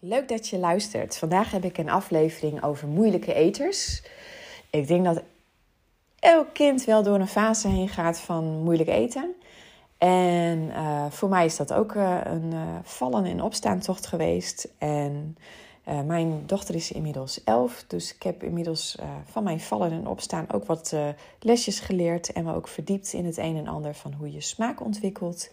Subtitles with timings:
[0.00, 1.16] Leuk dat je luistert.
[1.16, 4.02] Vandaag heb ik een aflevering over moeilijke eters.
[4.70, 5.22] Ik denk dat
[6.18, 9.34] elk kind wel door een fase heen gaat van moeilijk eten.
[9.98, 14.68] En uh, voor mij is dat ook uh, een uh, vallen en opstaantocht geweest.
[14.78, 15.36] En
[16.06, 20.64] mijn dochter is inmiddels elf, dus ik heb inmiddels van mijn vallen en opstaan ook
[20.66, 20.96] wat
[21.40, 22.32] lesjes geleerd.
[22.32, 25.50] En me ook verdiept in het een en ander van hoe je smaak ontwikkelt.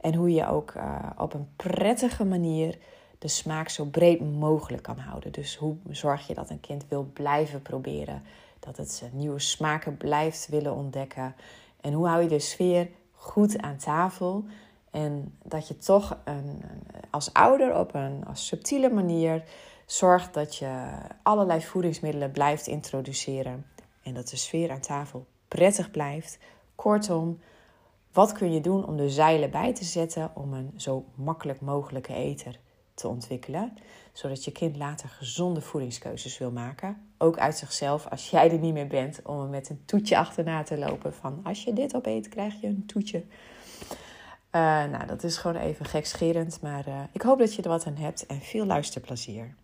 [0.00, 0.72] En hoe je ook
[1.18, 2.78] op een prettige manier
[3.18, 5.32] de smaak zo breed mogelijk kan houden.
[5.32, 8.22] Dus hoe zorg je dat een kind wil blijven proberen?
[8.60, 11.34] Dat het nieuwe smaken blijft willen ontdekken.
[11.80, 14.44] En hoe hou je de sfeer goed aan tafel?
[14.90, 16.62] En dat je toch een,
[17.10, 19.44] als ouder op een als subtiele manier
[19.86, 20.88] zorgt dat je
[21.22, 23.66] allerlei voedingsmiddelen blijft introduceren.
[24.02, 26.38] En dat de sfeer aan tafel prettig blijft.
[26.74, 27.40] Kortom,
[28.12, 32.14] wat kun je doen om de zeilen bij te zetten om een zo makkelijk mogelijke
[32.14, 32.58] eter
[32.98, 33.72] te ontwikkelen,
[34.12, 36.96] zodat je kind later gezonde voedingskeuzes wil maken.
[37.18, 40.62] Ook uit zichzelf, als jij er niet meer bent, om er met een toetje achterna
[40.62, 43.24] te lopen van als je dit opeet, krijg je een toetje.
[44.52, 47.86] Uh, nou, dat is gewoon even gekscherend, maar uh, ik hoop dat je er wat
[47.86, 49.54] aan hebt en veel luisterplezier.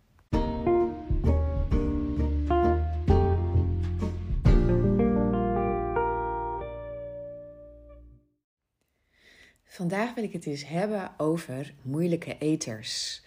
[10.15, 13.21] Wil ik het eens hebben over moeilijke eters.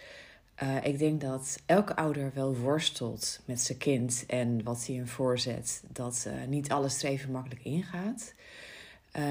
[0.63, 5.09] Uh, ik denk dat elke ouder wel worstelt met zijn kind en wat hij hem
[5.09, 5.83] voorzet.
[5.93, 8.35] Dat uh, niet alles er even makkelijk ingaat.
[9.13, 9.23] Uh,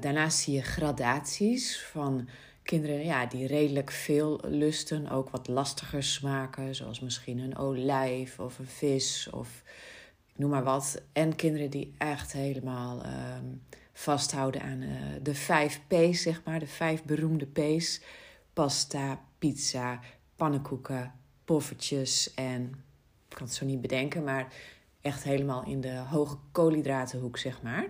[0.00, 2.28] daarnaast zie je gradaties van
[2.62, 8.58] kinderen ja, die redelijk veel lusten, ook wat lastiger smaken, zoals misschien een olijf of
[8.58, 9.62] een vis of
[10.36, 11.02] noem maar wat.
[11.12, 13.44] En kinderen die echt helemaal ehm,
[13.94, 14.84] vasthouden aan
[15.22, 18.00] de vijf P's, zeg maar, de vijf beroemde P's:
[18.52, 20.00] pasta, pizza,
[20.36, 21.12] pannenkoeken,
[21.44, 22.62] poffertjes en
[23.28, 24.52] ik kan het zo niet bedenken, maar
[25.00, 27.86] echt helemaal in de hoge koolhydratenhoek, zeg maar.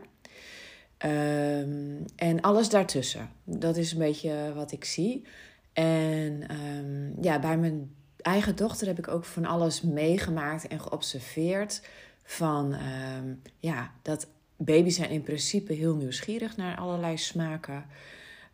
[0.99, 3.31] Um, en alles daartussen.
[3.45, 5.27] Dat is een beetje wat ik zie.
[5.73, 11.83] En um, ja, bij mijn eigen dochter heb ik ook van alles meegemaakt en geobserveerd.
[12.25, 17.85] Van um, ja, dat baby's zijn in principe heel nieuwsgierig naar allerlei smaken.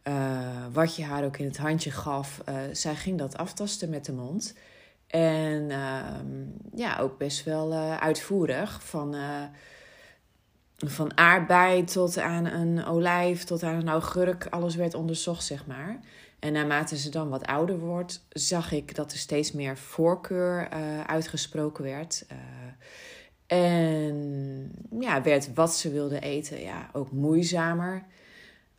[0.05, 2.43] Uh, wat je haar ook in het handje gaf.
[2.49, 4.55] Uh, zij ging dat aftasten met de mond.
[5.07, 6.01] En uh,
[6.75, 8.85] ja, ook best wel uh, uitvoerig.
[8.85, 9.17] Van,
[10.77, 14.47] van aardbei tot aan een olijf, tot aan een augurk.
[14.47, 16.01] Alles werd onderzocht, zeg maar.
[16.39, 20.69] En naarmate ze dan wat ouder wordt, zag ik dat er steeds meer voorkeur
[21.07, 22.27] uitgesproken werd.
[23.51, 28.05] En ja, werd wat ze wilde eten ja, ook moeizamer.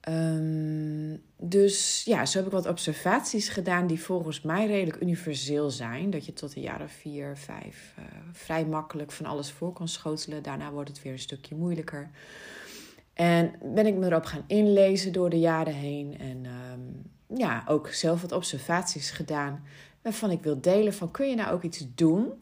[0.10, 6.10] Um, dus ja, zo heb ik wat observaties gedaan die volgens mij redelijk universeel zijn.
[6.10, 10.44] Dat je tot de jaren vier, vijf uh, vrij makkelijk van alles voor kan schotelen.
[10.44, 12.10] Daarna wordt het weer een stukje moeilijker.
[13.14, 16.18] En ben ik me erop gaan inlezen door de jaren heen.
[16.20, 19.64] En um, ja, ook zelf wat observaties gedaan.
[20.02, 22.34] Waarvan ik wil delen van kun je nou ook iets doen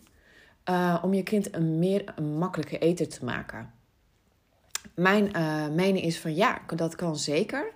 [0.70, 3.78] uh, om je kind een meer makkelijke eter te maken
[5.00, 7.74] mijn uh, mening is van ja, dat kan zeker.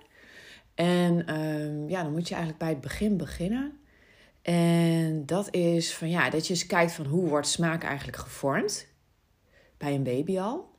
[0.74, 3.78] En um, ja, dan moet je eigenlijk bij het begin beginnen.
[4.42, 8.86] En dat is van ja, dat je eens kijkt van hoe wordt smaak eigenlijk gevormd
[9.78, 10.72] bij een baby al.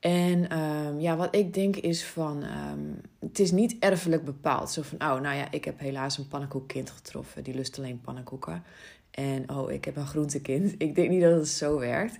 [0.00, 4.70] En um, ja, wat ik denk is van, um, het is niet erfelijk bepaald.
[4.70, 7.44] Zo van, oh, nou ja, ik heb helaas een pannenkoekkind getroffen.
[7.44, 8.62] Die lust alleen pannenkoeken.
[9.10, 10.74] En oh, ik heb een groentekind.
[10.82, 12.18] Ik denk niet dat het zo werkt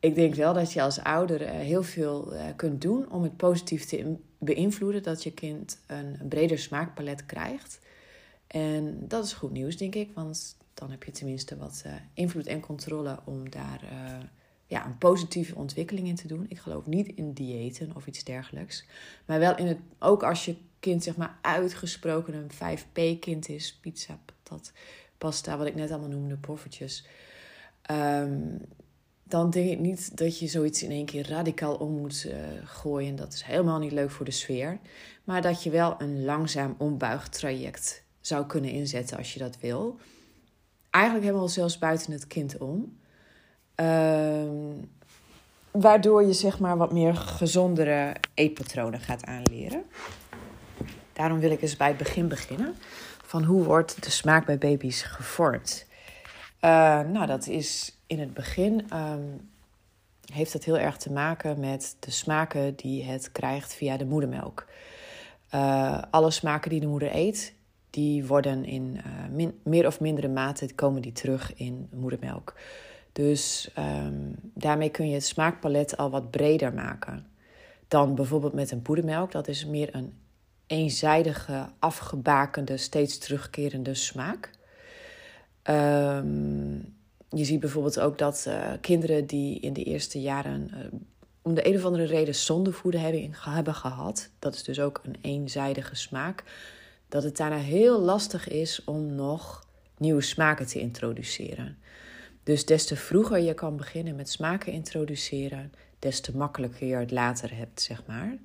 [0.00, 3.36] ik denk wel dat je als ouder eh, heel veel eh, kunt doen om het
[3.36, 5.02] positief te beïnvloeden.
[5.02, 7.80] Dat je kind een breder smaakpalet krijgt.
[8.46, 10.10] En dat is goed nieuws, denk ik.
[10.14, 13.80] Want dan heb je tenminste wat eh, invloed en controle om daar
[14.70, 16.46] ja, een positieve ontwikkeling in te doen.
[16.48, 18.84] Ik geloof niet in diëten of iets dergelijks.
[19.24, 23.78] Maar wel in het, ook als je kind zeg maar uitgesproken een 5P-kind is.
[23.80, 24.72] Pizza, patat,
[25.18, 27.06] pasta, wat ik net allemaal noemde, poffertjes.
[27.90, 28.60] Um,
[29.24, 32.34] dan denk ik niet dat je zoiets in één keer radicaal om moet uh,
[32.64, 33.16] gooien.
[33.16, 34.78] Dat is helemaal niet leuk voor de sfeer.
[35.24, 39.98] Maar dat je wel een langzaam ombuigtraject zou kunnen inzetten als je dat wil.
[40.90, 42.98] Eigenlijk helemaal zelfs buiten het kind om.
[43.80, 44.42] Uh,
[45.70, 49.84] waardoor je zeg maar wat meer gezondere eetpatronen gaat aanleren.
[51.12, 52.74] Daarom wil ik eens bij het begin beginnen.
[53.24, 55.86] Van hoe wordt de smaak bij baby's gevormd?
[56.60, 59.50] Uh, nou, dat is in het begin um,
[60.32, 64.66] heeft dat heel erg te maken met de smaken die het krijgt via de moedermelk.
[65.54, 67.54] Uh, alle smaken die de moeder eet,
[67.90, 69.00] die worden in
[69.36, 72.54] uh, meer of mindere mate komen die terug in moedermelk.
[73.20, 77.26] Dus um, daarmee kun je het smaakpalet al wat breder maken
[77.88, 79.32] dan bijvoorbeeld met een poedermelk.
[79.32, 80.12] Dat is meer een
[80.66, 84.50] eenzijdige, afgebakende, steeds terugkerende smaak.
[85.62, 86.94] Um,
[87.28, 90.78] je ziet bijvoorbeeld ook dat uh, kinderen die in de eerste jaren uh,
[91.42, 95.16] om de een of andere reden zondevoeden hebben, hebben gehad, dat is dus ook een
[95.20, 96.44] eenzijdige smaak,
[97.08, 101.78] dat het daarna heel lastig is om nog nieuwe smaken te introduceren.
[102.50, 107.10] Dus des te vroeger je kan beginnen met smaken introduceren, des te makkelijker je het
[107.10, 108.36] later hebt, zeg maar.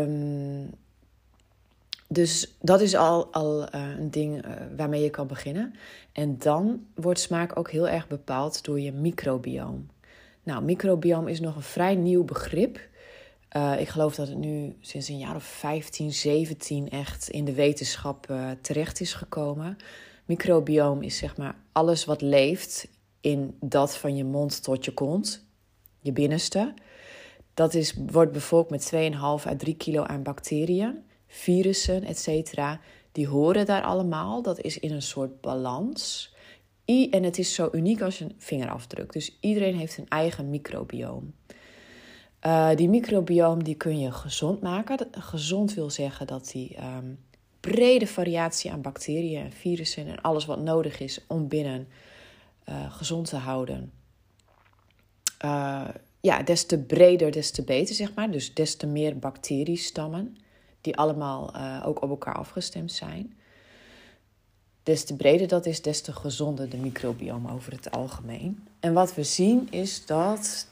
[0.00, 0.70] Um,
[2.08, 5.74] dus dat is al, al uh, een ding uh, waarmee je kan beginnen.
[6.12, 9.90] En dan wordt smaak ook heel erg bepaald door je microbioom.
[10.42, 12.80] Nou, microbioom is nog een vrij nieuw begrip.
[13.56, 17.54] Uh, ik geloof dat het nu sinds een jaar of 15, 17 echt in de
[17.54, 18.26] wetenschap
[18.60, 19.76] terecht is gekomen.
[20.32, 22.88] Microbioom is zeg maar alles wat leeft
[23.20, 25.46] in dat van je mond tot je kont,
[26.00, 26.74] je binnenste.
[27.54, 32.54] Dat is, wordt bevolkt met 2,5 à 3 kilo aan bacteriën virussen, etc.
[33.12, 34.42] Die horen daar allemaal.
[34.42, 36.34] Dat is in een soort balans.
[36.84, 39.12] En het is zo uniek als een vingerafdruk.
[39.12, 41.34] Dus iedereen heeft een eigen microbioom.
[42.46, 45.08] Uh, die microbioom die kun je gezond maken.
[45.10, 47.18] Gezond wil zeggen dat die um,
[47.62, 51.88] brede variatie aan bacteriën en virussen en alles wat nodig is om binnen
[52.68, 53.92] uh, gezond te houden.
[55.44, 55.88] Uh,
[56.20, 58.30] ja, des te breder, des te beter, zeg maar.
[58.30, 60.36] Dus des te meer bacteriestammen
[60.80, 63.36] die allemaal uh, ook op elkaar afgestemd zijn.
[64.82, 68.68] Des te breder dat is, des te gezonder de microbiome over het algemeen.
[68.80, 70.66] En wat we zien is dat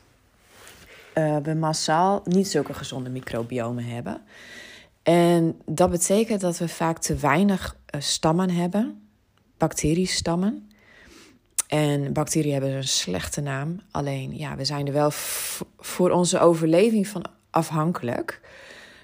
[1.43, 4.23] we massaal niet zulke gezonde microbiomen hebben.
[5.03, 9.09] En dat betekent dat we vaak te weinig uh, stammen hebben,
[9.57, 10.71] bacteriestammen.
[11.67, 13.81] En bacteriën hebben een slechte naam.
[13.91, 15.11] Alleen, ja, we zijn er wel
[15.79, 18.41] voor onze overleving van afhankelijk.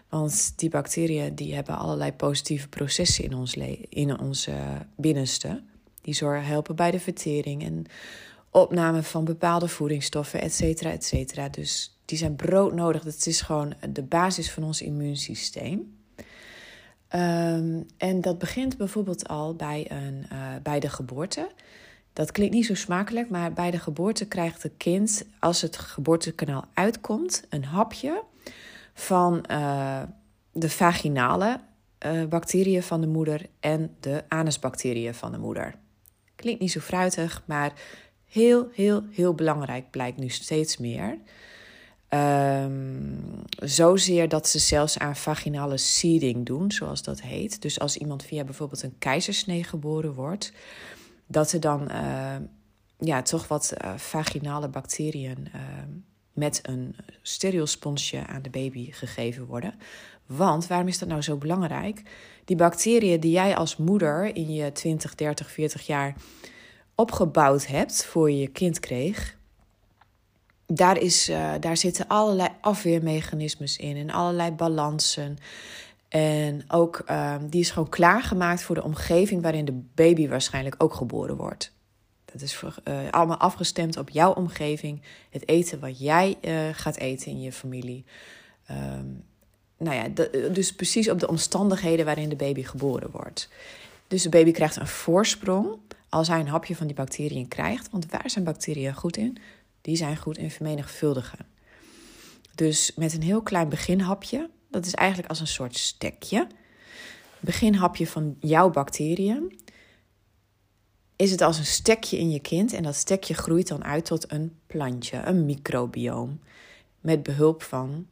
[0.09, 3.57] Want die bacteriën die hebben allerlei positieve processen in ons,
[3.89, 4.49] in ons
[4.97, 5.63] binnenste.
[6.01, 7.87] Die zorgen helpen bij de vertering en
[8.51, 11.49] opname van bepaalde voedingsstoffen, et cetera, et cetera.
[11.49, 13.03] Dus die zijn broodnodig.
[13.03, 15.95] Dat is gewoon de basis van ons immuunsysteem.
[17.15, 21.51] Um, en dat begint bijvoorbeeld al bij, een, uh, bij de geboorte.
[22.13, 26.65] Dat klinkt niet zo smakelijk, maar bij de geboorte krijgt het kind, als het geboortekanaal
[26.75, 28.23] uitkomt, een hapje
[28.95, 30.03] van uh,
[30.53, 31.61] de vaginale
[32.07, 35.75] uh, bacteriën van de moeder en de anusbacteriën van de moeder.
[36.35, 37.73] Klinkt niet zo fruitig, maar
[38.25, 41.19] heel, heel, heel belangrijk blijkt nu steeds meer.
[42.09, 47.63] Um, zozeer dat ze zelfs aan vaginale seeding doen, zoals dat heet.
[47.63, 50.53] Dus als iemand via bijvoorbeeld een keizersnee geboren wordt,
[51.27, 52.37] dat er dan uh,
[52.99, 55.61] ja, toch wat uh, vaginale bacteriën uh,
[56.33, 59.75] met een steriel sponsje aan de baby gegeven worden.
[60.27, 62.03] Want waarom is dat nou zo belangrijk?
[62.45, 66.15] Die bacteriën die jij als moeder in je 20, 30, 40 jaar
[66.95, 69.37] opgebouwd hebt voor je je kind kreeg,
[70.67, 75.39] daar, is, uh, daar zitten allerlei afweermechanismes in en allerlei balansen.
[76.09, 80.95] En ook uh, die is gewoon klaargemaakt voor de omgeving waarin de baby waarschijnlijk ook
[80.95, 81.73] geboren wordt.
[82.25, 85.03] Dat is voor, uh, allemaal afgestemd op jouw omgeving.
[85.31, 88.05] Het eten wat jij uh, gaat eten in je familie.
[88.71, 89.25] Um,
[89.79, 93.49] nou ja, dus precies op de omstandigheden waarin de baby geboren wordt.
[94.09, 97.91] Dus de baby krijgt een voorsprong als hij een hapje van die bacteriën krijgt.
[97.91, 99.39] Want waar zijn bacteriën goed in?
[99.87, 101.39] Die zijn goed in vermenigvuldigen.
[102.55, 106.47] Dus met een heel klein beginhapje, dat is eigenlijk als een soort stekje.
[107.41, 109.61] Beginhapje van jouw bacteriën
[111.17, 114.33] is het als een stekje in je kind en dat stekje groeit dan uit tot
[114.33, 116.41] een plantje, een microbioom,
[117.01, 118.07] met behulp van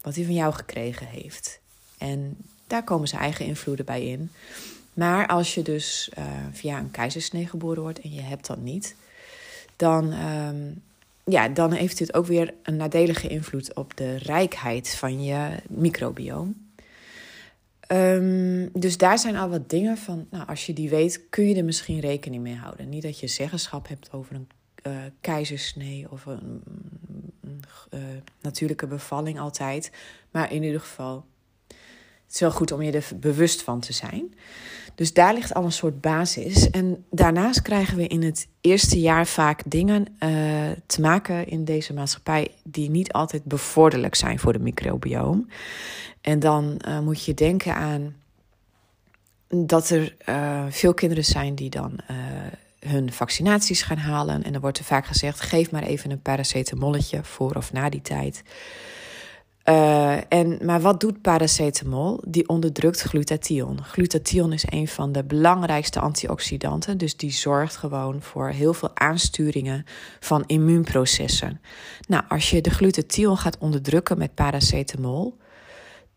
[0.00, 1.60] wat hij van jou gekregen heeft.
[1.98, 4.30] En daar komen zijn eigen invloeden bij in.
[4.94, 8.96] Maar als je dus uh, via een keizersnee geboren wordt en je hebt dat niet,
[9.76, 10.82] dan, um,
[11.24, 16.68] ja, dan heeft dit ook weer een nadelige invloed op de rijkheid van je microbioom.
[17.92, 21.54] Um, dus daar zijn al wat dingen van, nou, als je die weet, kun je
[21.54, 22.88] er misschien rekening mee houden.
[22.88, 24.48] Niet dat je zeggenschap hebt over een
[24.86, 26.62] uh, keizersnee of een,
[27.94, 28.00] uh,
[28.40, 29.92] natuurlijke bevalling altijd.
[30.30, 31.24] Maar in ieder geval,
[31.66, 34.34] het is wel goed om je er bewust van te zijn.
[35.00, 36.70] Dus daar ligt al een soort basis.
[36.70, 40.30] En daarnaast krijgen we in het eerste jaar vaak dingen uh,
[40.86, 45.48] te maken in deze maatschappij die niet altijd bevorderlijk zijn voor de microbioom.
[46.20, 48.16] En dan uh, moet je denken aan
[49.48, 52.00] dat er uh, veel kinderen zijn die dan
[52.80, 54.42] hun vaccinaties gaan halen.
[54.42, 58.02] En dan wordt er vaak gezegd: geef maar even een paracetamolletje voor of na die
[58.02, 58.42] tijd.
[59.70, 62.22] Uh, en, maar wat doet paracetamol?
[62.26, 63.82] Die onderdrukt glutathion.
[63.82, 69.84] Glutathion is een van de belangrijkste antioxidanten, dus die zorgt gewoon voor heel veel aansturingen
[70.20, 71.60] van immuunprocessen.
[72.08, 75.36] Nou, als je de glutathion gaat onderdrukken met paracetamol,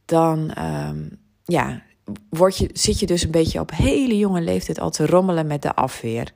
[0.05, 1.83] dan um, ja,
[2.29, 5.62] word je, zit je dus een beetje op hele jonge leeftijd al te rommelen met
[5.62, 6.33] de afweer.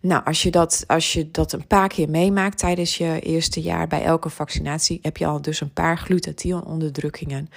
[0.00, 3.86] Nou, als je, dat, als je dat een paar keer meemaakt tijdens je eerste jaar
[3.86, 7.48] bij elke vaccinatie, heb je al dus een paar glutathion-onderdrukkingen.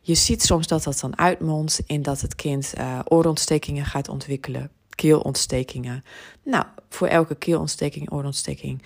[0.00, 4.70] Je ziet soms dat dat dan uitmondt in dat het kind uh, oorontstekingen gaat ontwikkelen,
[4.90, 6.04] keelontstekingen.
[6.44, 8.82] Nou, voor elke keelontsteking, oorontsteking,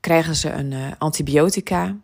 [0.00, 1.96] krijgen ze een uh, antibiotica.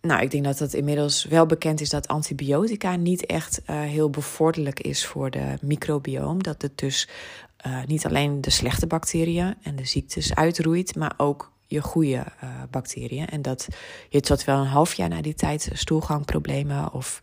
[0.00, 4.10] Nou, ik denk dat het inmiddels wel bekend is dat antibiotica niet echt uh, heel
[4.10, 6.42] bevorderlijk is voor de microbioom.
[6.42, 7.08] Dat het dus
[7.66, 12.50] uh, niet alleen de slechte bacteriën en de ziektes uitroeit, maar ook je goede uh,
[12.70, 13.26] bacteriën.
[13.26, 13.68] En dat
[14.08, 17.20] je tot wel een half jaar na die tijd stoelgangproblemen of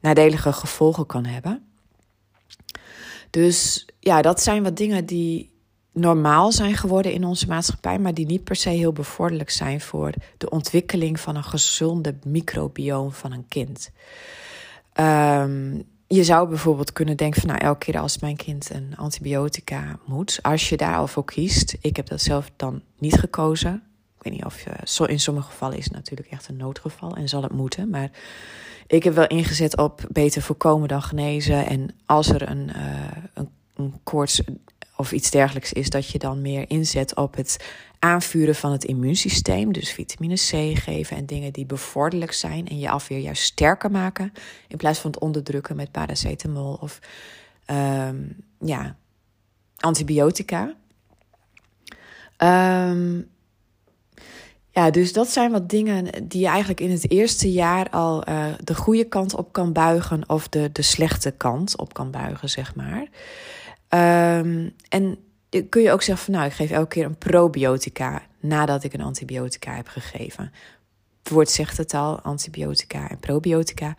[0.00, 1.64] nadelige gevolgen kan hebben.
[3.30, 5.50] Dus ja, dat zijn wat dingen die
[5.92, 10.12] normaal zijn geworden in onze maatschappij, maar die niet per se heel bevorderlijk zijn voor
[10.38, 13.90] de ontwikkeling van een gezonde microbioom van een kind.
[14.94, 19.98] Um, je zou bijvoorbeeld kunnen denken van nou, elke keer als mijn kind een antibiotica
[20.04, 23.82] moet, als je daar al voor kiest, ik heb dat zelf dan niet gekozen.
[24.16, 27.28] Ik weet niet of je, in sommige gevallen is het natuurlijk echt een noodgeval en
[27.28, 28.10] zal het moeten, maar
[28.86, 31.66] ik heb wel ingezet op beter voorkomen dan genezen.
[31.66, 34.42] En als er een, uh, een, een koorts
[34.96, 37.64] of iets dergelijks is, dat je dan meer inzet op het
[38.00, 39.72] aanvuren van het immuunsysteem.
[39.72, 44.32] Dus vitamine C geven en dingen die bevorderlijk zijn en je afweer juist sterker maken.
[44.68, 46.98] In plaats van het onderdrukken met paracetamol of
[47.66, 48.96] um, ja,
[49.76, 50.74] antibiotica.
[52.38, 53.28] Um,
[54.70, 58.46] ja, dus dat zijn wat dingen die je eigenlijk in het eerste jaar al uh,
[58.64, 62.74] de goede kant op kan buigen of de, de slechte kant op kan buigen, zeg
[62.74, 63.08] maar.
[64.38, 65.18] Um, en
[65.68, 69.00] kun je ook zeggen van nou, ik geef elke keer een probiotica nadat ik een
[69.00, 70.52] antibiotica heb gegeven.
[71.22, 73.96] Het woord zegt het al, antibiotica en probiotica.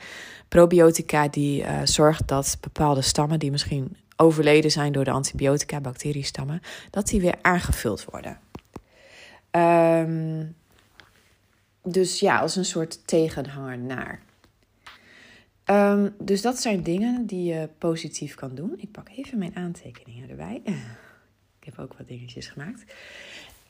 [0.47, 6.61] Probiotica die uh, zorgt dat bepaalde stammen die misschien overleden zijn door de antibiotica, bacteriestammen,
[6.89, 8.39] dat die weer aangevuld worden.
[9.51, 10.55] Um,
[11.83, 14.21] dus ja, als een soort tegenhanger naar.
[15.65, 18.73] Um, dus dat zijn dingen die je positief kan doen.
[18.77, 20.61] Ik pak even mijn aantekeningen erbij.
[21.61, 22.83] Ik heb ook wat dingetjes gemaakt.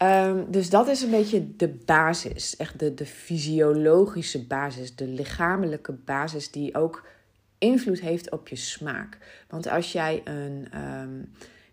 [0.02, 2.56] Um, dus dat is een beetje de basis.
[2.56, 4.96] Echt de, de fysiologische basis.
[4.96, 7.08] De lichamelijke basis die ook
[7.58, 9.18] invloed heeft op je smaak.
[9.50, 10.68] Want als jij een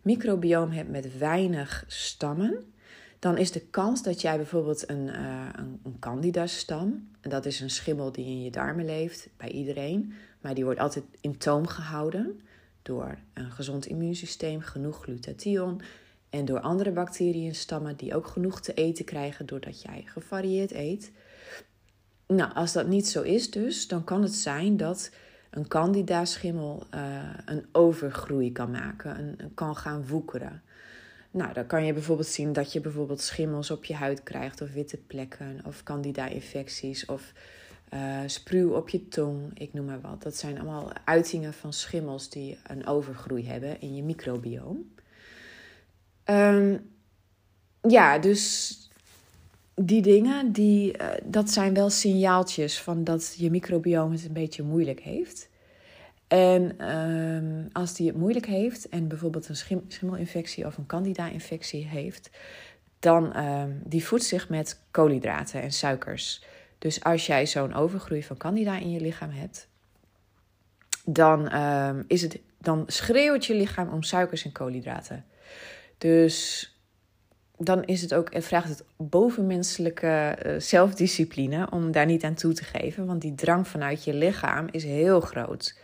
[0.04, 2.72] um, hebt met weinig stammen
[3.18, 7.70] dan is de kans dat jij bijvoorbeeld een, uh, een, een candida-stam, dat is een
[7.70, 12.40] schimmel die in je darmen leeft bij iedereen, maar die wordt altijd in toom gehouden
[12.82, 15.80] door een gezond immuunsysteem, genoeg glutathion
[16.30, 21.12] en door andere bacteriënstammen die ook genoeg te eten krijgen doordat jij gevarieerd eet.
[22.26, 25.10] Nou, als dat niet zo is dus, dan kan het zijn dat
[25.50, 27.00] een candida-schimmel uh,
[27.44, 30.62] een overgroei kan maken, een, kan gaan woekeren.
[31.30, 34.72] Nou, dan kan je bijvoorbeeld zien dat je bijvoorbeeld schimmels op je huid krijgt, of
[34.72, 37.32] witte plekken, of candida-infecties, of
[37.94, 40.22] uh, spruw op je tong, ik noem maar wat.
[40.22, 44.96] Dat zijn allemaal uitingen van schimmels die een overgroei hebben in je microbioom.
[46.30, 46.90] Um,
[47.82, 48.74] ja, dus
[49.74, 54.62] die dingen, die, uh, dat zijn wel signaaltjes van dat je microbioom het een beetje
[54.62, 55.48] moeilijk heeft.
[56.28, 61.86] En um, als die het moeilijk heeft en bijvoorbeeld een schim schimmelinfectie of een candida-infectie
[61.86, 62.30] heeft,
[62.98, 66.44] dan um, die voedt zich met koolhydraten en suikers.
[66.78, 69.68] Dus als jij zo'n overgroei van candida in je lichaam hebt,
[71.04, 71.52] dan,
[72.06, 75.24] is het, dan schreeuwt je lichaam om suikers en koolhydraten.
[75.98, 76.72] Dus
[77.58, 82.52] dan is het ook, het vraagt het bovenmenselijke uh, zelfdiscipline om daar niet aan toe
[82.52, 83.06] te geven.
[83.06, 85.78] Want die drang vanuit je lichaam is heel groot.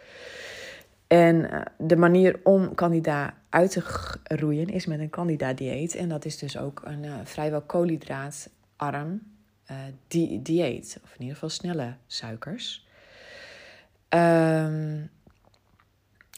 [1.06, 3.83] En uh, de manier om candida uit te
[4.23, 5.94] roeien is met een candida-dieet.
[5.94, 9.23] En dat is dus ook een uh, vrijwel koolhydraatarm
[10.09, 10.99] di dieet.
[11.04, 12.87] Of in ieder geval snelle suikers.
[14.09, 14.93] Um,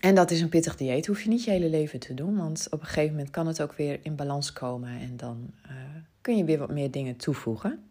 [0.07, 1.07] en dat is een pittig dieet.
[1.07, 2.37] Hoef je niet je hele leven te doen.
[2.37, 5.01] Want op een gegeven moment kan het ook weer in balans komen.
[5.01, 5.73] En dan uh,
[6.21, 7.85] kun je weer wat meer dingen toevoegen.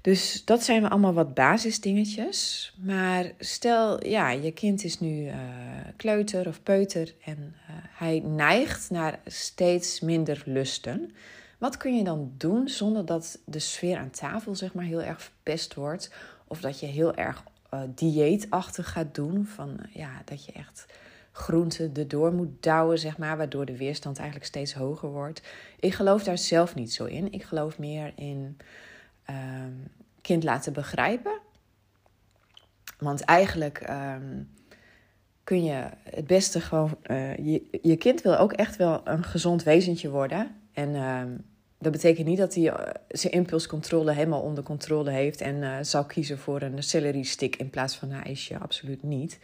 [0.00, 2.72] Dus dat zijn allemaal wat basisdingetjes.
[2.78, 5.34] Maar stel, ja, je kind is nu uh,
[5.96, 11.12] kleuter of peuter en uh, hij neigt naar steeds minder lusten.
[11.58, 15.22] Wat kun je dan doen zonder dat de sfeer aan tafel zeg maar heel erg
[15.22, 16.12] verpest wordt?
[16.46, 17.44] Of dat je heel erg
[17.94, 19.46] dieetachtig gaat doen.
[19.46, 20.86] Van ja, dat je echt
[21.32, 25.42] groenten erdoor moet douwen, zeg maar, waardoor de weerstand eigenlijk steeds hoger wordt.
[25.80, 27.32] Ik geloof daar zelf niet zo in.
[27.32, 28.56] Ik geloof meer in
[29.30, 31.38] um, kind laten begrijpen.
[32.98, 34.50] Want eigenlijk um,
[35.44, 36.96] kun je het beste gewoon.
[37.06, 40.56] Uh, je, je kind wil ook echt wel een gezond wezentje worden.
[40.72, 41.44] En um,
[41.78, 42.74] dat betekent niet dat hij uh,
[43.08, 47.70] zijn impulscontrole helemaal onder controle heeft en uh, zal kiezen voor een celery stick in
[47.70, 48.58] plaats van een ijsje.
[48.58, 49.38] Absoluut niet.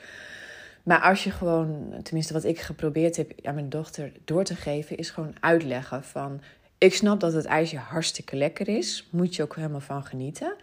[0.89, 4.97] Maar als je gewoon, tenminste wat ik geprobeerd heb aan mijn dochter door te geven,
[4.97, 6.41] is gewoon uitleggen van
[6.79, 9.09] ik snap dat het ijsje hartstikke lekker is.
[9.11, 10.55] Moet je ook helemaal van genieten.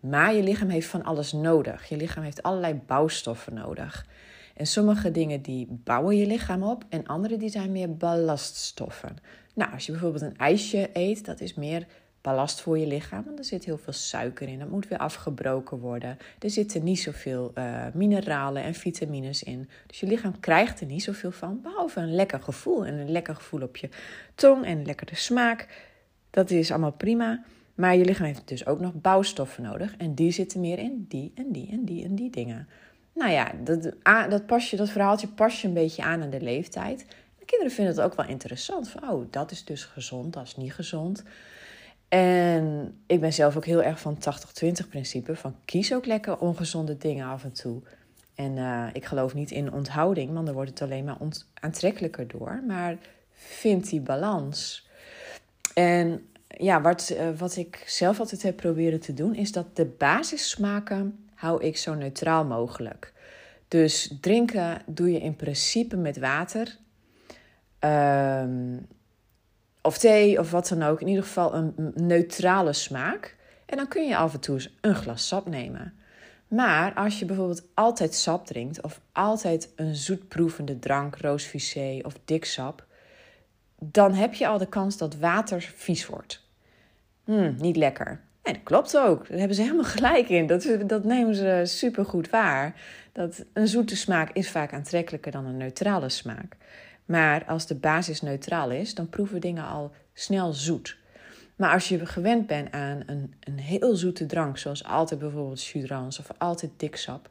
[0.00, 1.88] Maar je lichaam heeft van alles nodig.
[1.88, 4.06] Je lichaam heeft allerlei bouwstoffen nodig.
[4.54, 9.16] En sommige dingen die bouwen je lichaam op en andere die zijn meer ballaststoffen.
[9.54, 11.86] Nou, als je bijvoorbeeld een ijsje eet, dat is meer
[12.20, 13.24] ballast voor je lichaam.
[13.24, 14.58] Want er zit heel veel suiker in.
[14.58, 16.18] Dat moet weer afgebroken worden.
[16.38, 19.68] Er zitten niet zoveel uh, mineralen en vitamines in.
[19.86, 21.60] Dus je lichaam krijgt er niet zoveel van.
[21.62, 22.86] Behalve een lekker gevoel.
[22.86, 23.88] En een lekker gevoel op je
[24.34, 25.66] tong en een lekkere smaak.
[26.30, 27.42] Dat is allemaal prima.
[27.74, 29.96] Maar je lichaam heeft dus ook nog bouwstoffen nodig.
[29.96, 32.68] En die zitten meer in die en die en die en die dingen.
[33.14, 33.92] Nou ja, dat,
[34.30, 37.06] dat, pas je, dat verhaaltje pas je een beetje aan aan de leeftijd.
[37.38, 38.88] De kinderen vinden het ook wel interessant.
[38.88, 41.22] Van, oh, dat is dus gezond, dat is niet gezond.
[42.10, 44.18] En ik ben zelf ook heel erg van
[44.64, 45.36] 80-20 principe.
[45.36, 47.82] Van kies ook lekker ongezonde dingen af en toe.
[48.34, 51.16] En uh, ik geloof niet in onthouding, want dan wordt het alleen maar
[51.54, 52.62] aantrekkelijker door.
[52.66, 52.96] Maar
[53.32, 54.88] vind die balans.
[55.74, 59.84] En ja, wat, uh, wat ik zelf altijd heb proberen te doen, is dat de
[59.86, 63.12] basissmaken hou ik zo neutraal mogelijk.
[63.68, 66.76] Dus drinken doe je in principe met water.
[67.80, 68.86] Um,
[69.82, 71.00] of thee of wat dan ook.
[71.00, 73.36] In ieder geval een neutrale smaak.
[73.66, 75.94] En dan kun je af en toe een glas sap nemen.
[76.48, 82.86] Maar als je bijvoorbeeld altijd sap drinkt of altijd een zoetproevende drank, roosvissé of diksap,
[83.78, 86.48] dan heb je al de kans dat water vies wordt.
[87.24, 88.20] Hmm, niet lekker.
[88.42, 89.28] En dat klopt ook.
[89.28, 90.46] Daar hebben ze helemaal gelijk in.
[90.46, 92.80] Dat, dat nemen ze supergoed waar.
[93.12, 96.56] Dat een zoete smaak is vaak aantrekkelijker dan een neutrale smaak.
[97.10, 100.98] Maar als de basis neutraal is, dan proeven dingen al snel zoet.
[101.56, 106.18] Maar als je gewend bent aan een, een heel zoete drank, zoals altijd bijvoorbeeld chudrans
[106.18, 107.30] of altijd diksap,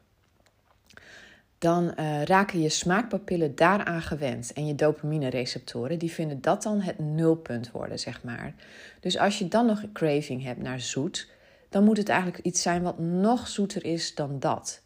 [1.58, 4.52] dan uh, raken je smaakpapillen daaraan gewend.
[4.52, 8.54] En je dopamine-receptoren, die vinden dat dan het nulpunt worden, zeg maar.
[9.00, 11.30] Dus als je dan nog een craving hebt naar zoet,
[11.68, 14.82] dan moet het eigenlijk iets zijn wat nog zoeter is dan dat.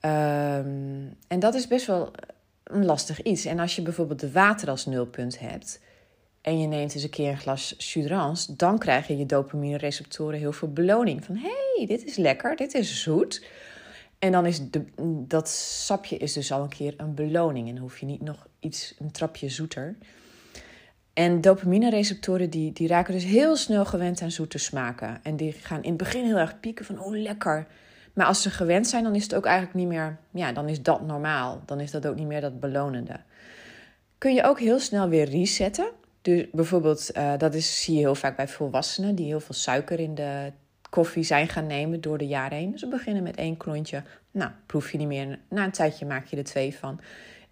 [0.00, 2.12] Um, en dat is best wel
[2.72, 3.44] een lastig iets.
[3.44, 5.80] En als je bijvoorbeeld de water als nulpunt hebt
[6.40, 10.72] en je neemt eens een keer een glas chudrans, dan krijg je dopamine-receptoren heel veel
[10.72, 11.24] beloning.
[11.24, 13.44] Van hey, dit is lekker, dit is zoet.
[14.18, 14.84] En dan is de,
[15.26, 17.68] dat sapje is dus al een keer een beloning.
[17.68, 19.96] En hoef je niet nog iets, een trapje zoeter.
[21.12, 25.20] En dopamine-receptoren die, die raken dus heel snel gewend aan zoete smaken.
[25.22, 27.66] En die gaan in het begin heel erg pieken van, oh lekker.
[28.12, 30.82] Maar als ze gewend zijn, dan is het ook eigenlijk niet meer, ja, dan is
[30.82, 31.62] dat normaal.
[31.66, 33.20] Dan is dat ook niet meer dat belonende.
[34.18, 35.90] Kun je ook heel snel weer resetten.
[36.22, 40.00] Dus bijvoorbeeld, uh, dat is, zie je heel vaak bij volwassenen die heel veel suiker
[40.00, 40.52] in de
[40.90, 42.76] koffie zijn gaan nemen door de jaren heen.
[42.80, 44.02] We beginnen met één klontje.
[44.30, 45.38] Nou, proef je niet meer.
[45.48, 47.00] Na een tijdje maak je er twee van.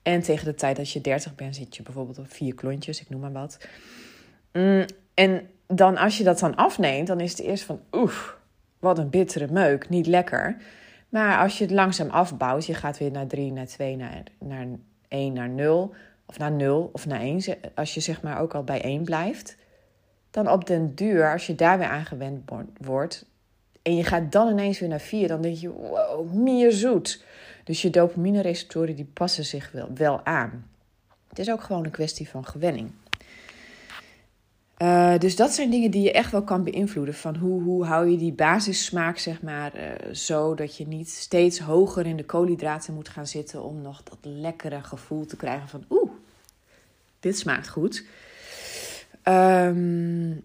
[0.02, 3.10] En tegen de tijd dat je 30 bent, zit je bijvoorbeeld op vier klontjes, ik
[3.10, 3.58] noem maar wat.
[4.52, 8.36] Mm, en dan als je dat dan afneemt, dan is het eerst van oef,
[8.80, 10.56] wat een bittere meuk, niet lekker.
[11.08, 14.66] Maar als je het langzaam afbouwt, je gaat weer naar 3, naar 2, naar, naar
[15.08, 15.94] 1, naar 0,
[16.26, 17.42] of naar 0 of naar 1,
[17.74, 19.56] als je zeg maar ook al bij 1 blijft,
[20.30, 23.26] dan op den duur, als je daar weer aan gewend wordt,
[23.82, 27.24] en je gaat dan ineens weer naar 4, dan denk je, wow, meer zoet.
[27.64, 30.70] Dus je dopamine-receptoren die passen zich wel aan.
[31.28, 32.90] Het is ook gewoon een kwestie van gewenning.
[34.82, 37.14] Uh, dus dat zijn dingen die je echt wel kan beïnvloeden.
[37.14, 41.58] Van hoe, hoe hou je die basissmaak, zeg maar, uh, zo dat je niet steeds
[41.58, 45.84] hoger in de koolhydraten moet gaan zitten om nog dat lekkere gevoel te krijgen van
[45.90, 46.10] oeh,
[47.20, 48.04] dit smaakt goed.
[49.24, 50.44] Um,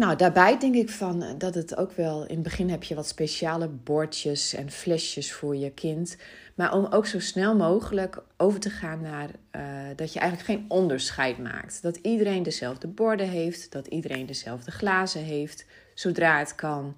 [0.00, 2.26] nou, daarbij denk ik van dat het ook wel...
[2.26, 6.16] In het begin heb je wat speciale bordjes en flesjes voor je kind.
[6.54, 9.28] Maar om ook zo snel mogelijk over te gaan naar...
[9.56, 9.62] Uh,
[9.96, 11.82] dat je eigenlijk geen onderscheid maakt.
[11.82, 13.72] Dat iedereen dezelfde borden heeft.
[13.72, 15.66] Dat iedereen dezelfde glazen heeft.
[15.94, 16.96] Zodra het kan.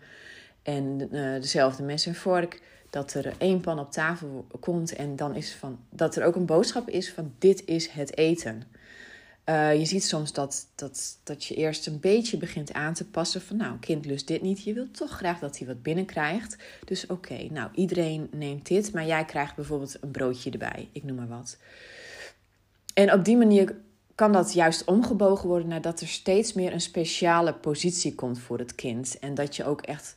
[0.63, 2.63] en uh, dezelfde mes en vork.
[2.91, 6.47] Dat er één pan op tafel komt en dan is van dat er ook een
[6.47, 8.63] boodschap is van dit is het eten.
[9.49, 13.41] Uh, je ziet soms dat, dat, dat je eerst een beetje begint aan te passen
[13.41, 14.63] van nou, kind lust dit niet.
[14.63, 16.57] Je wilt toch graag dat hij wat binnenkrijgt.
[16.85, 20.89] Dus oké, nou iedereen neemt dit, maar jij krijgt bijvoorbeeld een broodje erbij.
[20.93, 21.57] Ik noem maar wat.
[22.95, 23.75] En op die manier
[24.15, 28.75] kan dat juist omgebogen worden nadat er steeds meer een speciale positie komt voor het
[28.75, 29.19] kind.
[29.19, 30.17] En dat je ook echt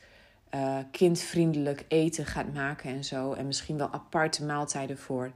[0.56, 3.34] uh, kindvriendelijk eten gaat maken en zo.
[3.34, 5.32] En misschien wel aparte maaltijden voor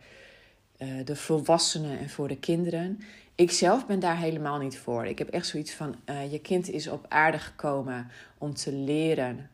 [0.77, 2.99] uh, de volwassenen en voor de kinderen.
[3.39, 5.05] Ik zelf ben daar helemaal niet voor.
[5.05, 9.49] Ik heb echt zoiets van: uh, je kind is op aarde gekomen om te leren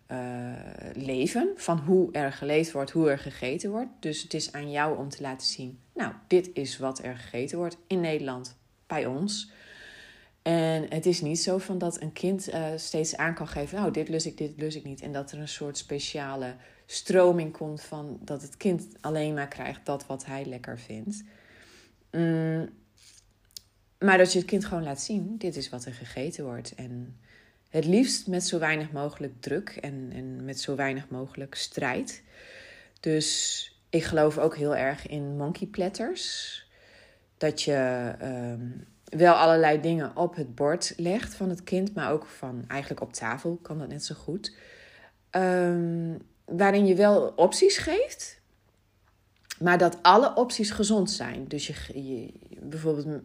[0.94, 1.52] leven.
[1.56, 3.90] Van hoe er geleefd wordt, hoe er gegeten wordt.
[4.00, 7.58] Dus het is aan jou om te laten zien: nou, dit is wat er gegeten
[7.58, 9.52] wordt in Nederland bij ons.
[10.42, 13.92] En het is niet zo van dat een kind uh, steeds aan kan geven: Nou,
[13.92, 15.02] dit lus ik, dit lus ik niet.
[15.02, 19.86] En dat er een soort speciale stroming komt van dat het kind alleen maar krijgt
[19.86, 21.24] dat wat hij lekker vindt.
[22.12, 22.70] Mm,
[24.00, 26.76] maar dat je het kind gewoon laat zien: dit is wat er gegeten wordt.
[26.76, 27.20] En
[27.70, 32.24] het liefst met zo weinig mogelijk druk en, en met zo weinig mogelijk strijd.
[33.00, 36.68] Dus ik geloof ook heel erg in monkey platters.
[37.38, 38.12] Dat je.
[38.22, 43.02] Um, wel allerlei dingen op het bord legt van het kind, maar ook van eigenlijk
[43.02, 44.56] op tafel kan dat net zo goed.
[45.32, 48.42] Um, waarin je wel opties geeft,
[49.60, 51.48] maar dat alle opties gezond zijn.
[51.48, 53.22] Dus je, bijvoorbeeld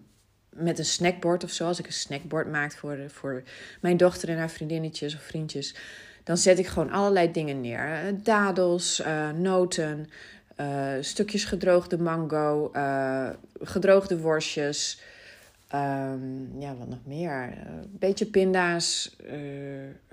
[0.51, 3.43] met een snackbord of zo, als ik een snackbord maak voor, voor
[3.81, 5.75] mijn dochter en haar vriendinnetjes of vriendjes,
[6.25, 10.09] dan zet ik gewoon allerlei dingen neer: dadels, uh, noten.
[10.61, 12.73] Uh, stukjes gedroogde mango,
[13.61, 15.01] gedroogde worstjes,
[15.75, 17.53] Um, ja, wat nog meer?
[17.67, 19.17] Een beetje pinda's.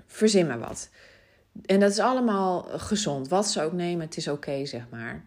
[0.06, 0.90] Verzin maar wat.
[1.66, 3.28] En dat is allemaal gezond.
[3.28, 5.22] Wat ze ook nemen, het is oké, zeg maar.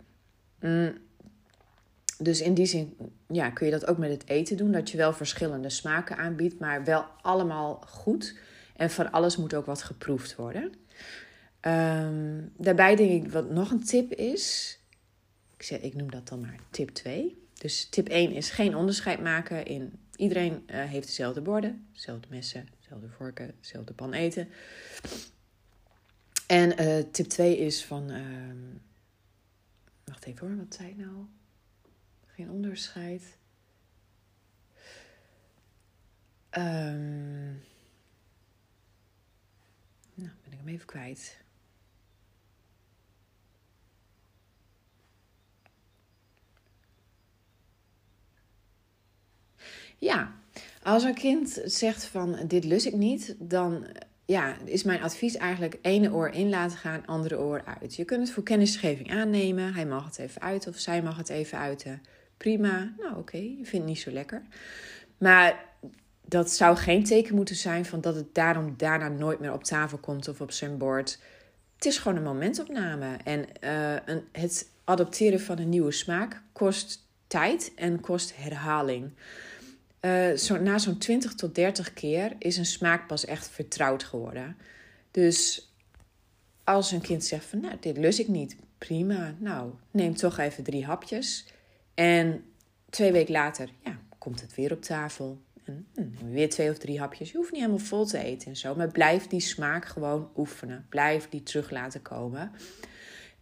[0.60, 0.98] Mm.
[2.24, 2.96] Dus in die zin
[3.28, 4.72] ja, kun je dat ook met het eten doen.
[4.72, 8.38] Dat je wel verschillende smaken aanbiedt, maar wel allemaal goed.
[8.76, 10.64] En van alles moet ook wat geproefd worden.
[11.62, 14.78] Um, daarbij denk ik wat nog een tip is.
[15.58, 17.46] Ik, zeg, ik noem dat dan maar tip 2.
[17.54, 22.68] Dus tip 1 is geen onderscheid maken in Iedereen uh, heeft dezelfde borden, dezelfde messen,
[22.80, 24.50] dezelfde vorken, dezelfde pan eten.
[26.48, 28.12] En uh, tip 2 is van.
[28.12, 28.22] Uh,
[30.04, 31.26] wacht even hoor, wat zei ik nou?
[32.42, 33.38] Geen onderscheid.
[36.58, 37.64] Um,
[40.14, 41.38] nou, ben ik hem even kwijt.
[49.98, 50.36] Ja,
[50.84, 53.86] als een kind zegt van dit lus ik niet, dan
[54.26, 57.96] ja, is mijn advies eigenlijk ene oor in laten gaan, andere oor uit.
[57.96, 59.74] Je kunt het voor kennisgeving aannemen.
[59.74, 62.02] Hij mag het even uit of zij mag het even uiten.
[62.42, 62.94] Prima.
[62.98, 64.42] Nou oké, je vindt het niet zo lekker.
[65.18, 65.66] Maar
[66.26, 69.98] dat zou geen teken moeten zijn van dat het daarom daarna nooit meer op tafel
[69.98, 71.20] komt of op zijn bord.
[71.76, 73.18] Het is gewoon een momentopname.
[73.24, 79.12] En uh, een, het adopteren van een nieuwe smaak kost tijd en kost herhaling.
[80.02, 84.58] Uh, zo, na zo'n 20 tot 30 keer is een smaak pas echt vertrouwd geworden.
[85.12, 85.72] Dus
[86.64, 89.36] als een kind zegt van, nou, dit lus ik niet, prima.
[89.40, 91.46] Nou, neem toch even drie hapjes.
[92.02, 92.44] En
[92.90, 95.42] twee weken later, ja, komt het weer op tafel.
[95.64, 97.32] En hm, weer twee of drie hapjes.
[97.32, 98.76] Je hoeft niet helemaal vol te eten en zo.
[98.76, 100.86] Maar blijf die smaak gewoon oefenen.
[100.90, 102.52] Blijf die terug laten komen.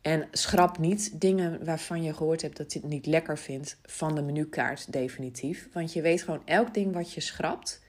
[0.02, 4.16] En schrap niet dingen waarvan je gehoord hebt dat je het niet lekker vindt van
[4.16, 5.70] de menukaart definitief.
[5.74, 7.82] Want je weet gewoon, elk ding wat je schrapt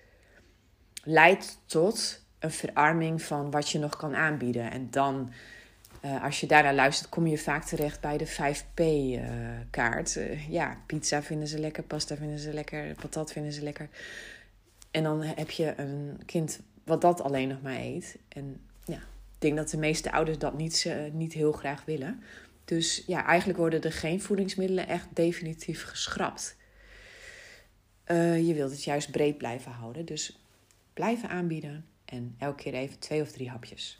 [1.02, 4.70] leidt tot een verarming van wat je nog kan aanbieden.
[4.70, 5.32] En dan,
[6.04, 10.16] uh, als je daarnaar luistert, kom je vaak terecht bij de 5P-kaart.
[10.16, 13.88] Uh, uh, ja, pizza vinden ze lekker, pasta vinden ze lekker, patat vinden ze lekker.
[14.90, 18.18] En dan heb je een kind wat dat alleen nog maar eet.
[18.28, 22.22] En ja, ik denk dat de meeste ouders dat niet, niet heel graag willen.
[22.64, 26.56] Dus ja, eigenlijk worden er geen voedingsmiddelen echt definitief geschrapt.
[28.06, 30.04] Je wilt het juist breed blijven houden.
[30.04, 30.38] Dus
[30.92, 33.99] blijven aanbieden en elke keer even twee of drie hapjes.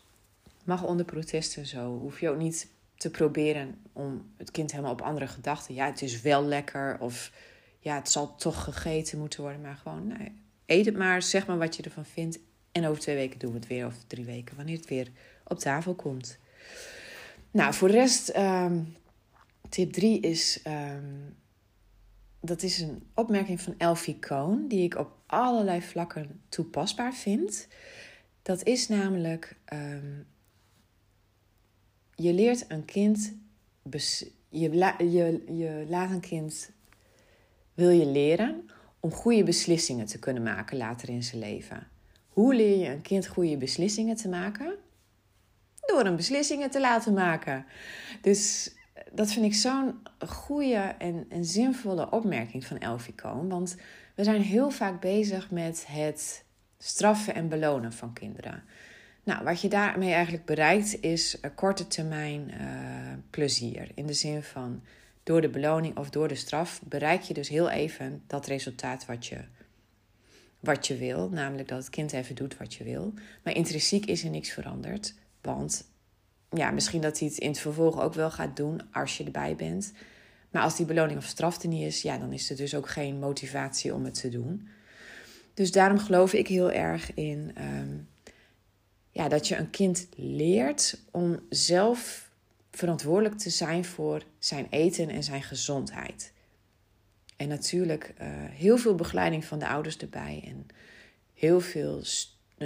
[0.64, 1.99] Mag onder protesten zo.
[1.99, 5.75] Hoef je ook niet te proberen om het kind helemaal op andere gedachten.
[5.75, 6.96] Ja, het is wel lekker.
[7.01, 7.33] Of
[7.79, 9.61] ja, het zal toch gegeten moeten worden.
[9.61, 10.33] Maar gewoon, nee,
[10.66, 11.23] eet het maar.
[11.23, 12.38] Zeg maar wat je ervan vindt.
[12.73, 15.09] En over twee weken doen we het weer, of drie weken, wanneer het weer
[15.44, 16.38] op tafel komt.
[17.51, 18.96] Nou, voor de rest, um,
[19.68, 20.61] tip 3 is.
[20.66, 21.37] Um,
[22.40, 27.68] dat is een opmerking van Elfie Cohn, die ik op allerlei vlakken toepasbaar vind.
[28.42, 29.57] Dat is namelijk.
[29.73, 30.27] Um,
[32.20, 33.35] je leert een kind,
[34.48, 36.70] je, je, je laat een kind,
[37.74, 41.88] wil je leren om goede beslissingen te kunnen maken later in zijn leven.
[42.28, 44.74] Hoe leer je een kind goede beslissingen te maken?
[45.87, 47.66] Door hem beslissingen te laten maken.
[48.20, 48.74] Dus
[49.12, 49.94] dat vind ik zo'n
[50.26, 53.46] goede en, en zinvolle opmerking van Elfico.
[53.46, 53.76] Want
[54.14, 56.44] we zijn heel vaak bezig met het
[56.78, 58.62] straffen en belonen van kinderen.
[59.24, 62.66] Nou, wat je daarmee eigenlijk bereikt is korte termijn uh,
[63.30, 63.90] plezier.
[63.94, 64.83] In de zin van
[65.22, 69.26] door de beloning of door de straf bereik je dus heel even dat resultaat wat
[69.26, 69.44] je,
[70.61, 71.28] wat je wil.
[71.28, 73.14] Namelijk dat het kind even doet wat je wil.
[73.44, 75.14] Maar intrinsiek is er niks veranderd.
[75.40, 75.88] Want
[76.50, 79.56] ja, misschien dat hij het in het vervolg ook wel gaat doen als je erbij
[79.56, 79.92] bent.
[80.50, 82.88] Maar als die beloning of straf er niet is, ja, dan is er dus ook
[82.88, 84.68] geen motivatie om het te doen.
[85.54, 87.98] Dus daarom geloof ik heel erg in ehm,
[89.20, 92.30] ja, dat je een kind leert om zelf
[92.70, 96.33] verantwoordelijk te zijn voor zijn eten en zijn gezondheid.
[97.37, 100.66] En natuurlijk uh, heel veel begeleiding van de ouders erbij en
[101.35, 102.02] heel veel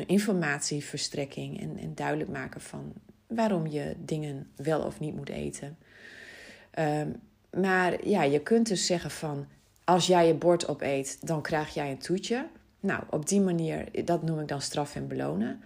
[0.07, 2.93] informatieverstrekking en, en duidelijk maken van
[3.27, 5.79] waarom je dingen wel of niet moet eten.
[6.71, 7.09] Ehm,
[7.51, 9.47] maar ja, je kunt dus zeggen van
[9.85, 12.47] als jij je bord opeet, dan krijg jij een toetje.
[12.81, 15.62] Nou, op die manier, dat noem ik dan straf en belonen.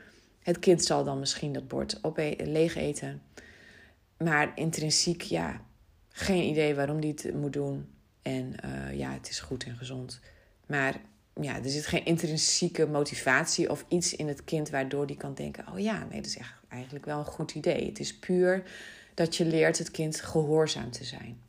[0.48, 2.00] Het kind zal dan misschien dat bord
[2.36, 3.22] leeg eten.
[4.18, 5.60] Maar intrinsiek, ja,
[6.08, 7.88] geen idee waarom die het moet doen.
[8.22, 10.20] En uh, ja, het is goed en gezond.
[10.66, 11.00] Maar
[11.40, 15.64] ja, er zit geen intrinsieke motivatie of iets in het kind waardoor die kan denken:
[15.72, 17.86] oh ja, nee, dat is eigenlijk wel een goed idee.
[17.86, 18.62] Het is puur
[19.14, 21.40] dat je leert het kind gehoorzaam te zijn.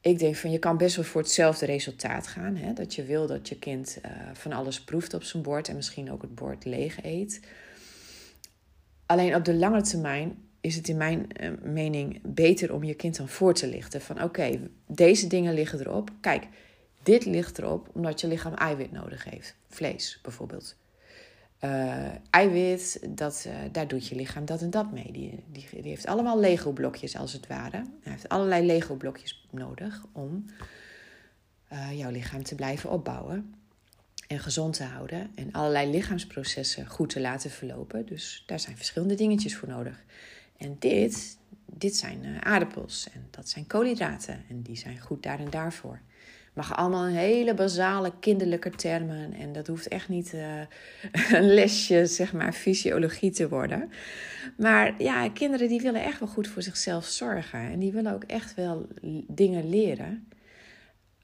[0.00, 2.56] Ik denk van je kan best wel voor hetzelfde resultaat gaan.
[2.56, 2.72] Hè?
[2.72, 6.12] Dat je wil dat je kind uh, van alles proeft op zijn bord en misschien
[6.12, 7.40] ook het bord leeg eet.
[9.10, 13.16] Alleen op de lange termijn is het in mijn uh, mening beter om je kind
[13.16, 14.00] dan voor te lichten.
[14.00, 16.10] Van oké, deze dingen liggen erop.
[16.20, 16.46] Kijk,
[17.02, 19.56] dit ligt erop omdat je lichaam eiwit nodig heeft.
[19.68, 20.76] Vlees bijvoorbeeld.
[21.64, 25.12] Uh, eiwit, dat, uh, daar doet je lichaam dat en dat mee.
[25.12, 27.84] Die, die, die heeft allemaal Lego-blokjes als het ware.
[28.02, 30.44] Hij heeft allerlei Lego-blokjes nodig om
[31.92, 33.54] jouw lichaam te blijven opbouwen
[34.30, 35.30] en gezond te houden.
[35.34, 38.06] En allerlei lichaamsprocessen goed te laten verlopen.
[38.06, 40.04] Dus daar zijn verschillende dingetjes voor nodig.
[40.56, 44.44] En dit, dit zijn aardappels en dat zijn koolhydraten.
[44.48, 46.00] En die zijn goed daar en daarvoor
[46.52, 49.32] mag allemaal een hele basale kinderlijke termen.
[49.32, 50.40] En dat hoeft echt niet uh,
[51.38, 53.90] een lesje, zeg maar, fysiologie te worden.
[54.56, 57.60] Maar ja, kinderen die willen echt wel goed voor zichzelf zorgen.
[57.60, 58.86] En die willen ook echt wel
[59.26, 60.28] dingen leren.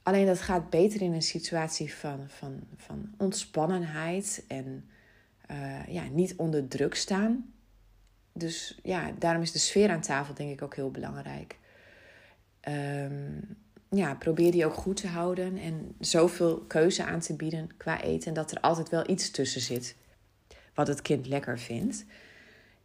[0.06, 4.88] Alleen dat gaat beter in een situatie van, van, van ontspannenheid en
[5.50, 7.52] uh, ja, niet onder druk staan.
[8.32, 11.58] Dus ja, daarom is de sfeer aan tafel denk ik ook heel belangrijk.
[12.68, 13.56] Um,
[13.90, 18.34] ja, probeer die ook goed te houden en zoveel keuze aan te bieden qua eten.
[18.34, 19.96] Dat er altijd wel iets tussen zit
[20.74, 22.04] wat het kind lekker vindt.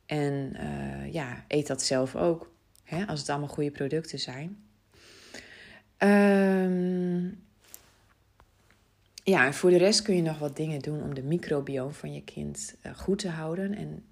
[0.06, 2.52] En uh, ja, eet dat zelf ook,
[2.84, 4.71] hè, als het allemaal goede producten zijn.
[6.04, 7.44] Um,
[9.24, 12.14] ja, en voor de rest kun je nog wat dingen doen om de microbioom van
[12.14, 13.76] je kind uh, goed te houden.
[13.76, 14.04] En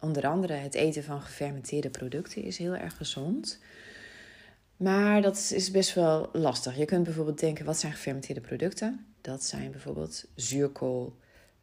[0.00, 3.60] onder andere het eten van gefermenteerde producten is heel erg gezond.
[4.76, 6.76] Maar dat is best wel lastig.
[6.76, 9.06] Je kunt bijvoorbeeld denken, wat zijn gefermenteerde producten?
[9.20, 11.16] Dat zijn bijvoorbeeld zuurkool,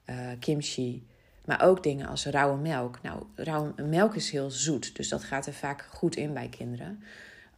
[0.05, 1.07] uh, kimchi,
[1.45, 3.01] maar ook dingen als rauwe melk.
[3.01, 7.03] Nou, rauwe melk is heel zoet, dus dat gaat er vaak goed in bij kinderen.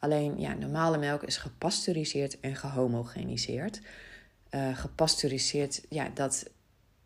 [0.06, 3.82] Alleen, ja, normale melk is gepasteuriseerd en gehomogeniseerd.
[4.52, 6.50] Uh, gepasteuriseerd, ja, dat